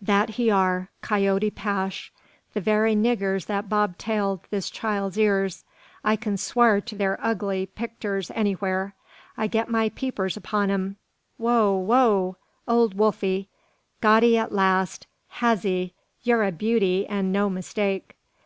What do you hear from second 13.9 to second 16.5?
got 'ee at last, has he! Yur a